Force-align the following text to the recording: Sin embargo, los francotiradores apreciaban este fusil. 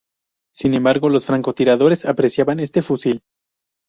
Sin 0.51 0.73
embargo, 0.75 1.09
los 1.09 1.27
francotiradores 1.27 2.05
apreciaban 2.05 2.59
este 2.59 2.81
fusil. 2.81 3.21